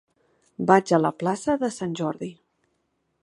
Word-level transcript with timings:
Vaig 0.71 0.93
a 0.97 0.99
la 1.01 1.11
plaça 1.19 1.57
de 1.65 1.71
Sant 1.77 1.95
Jordi. 2.01 2.31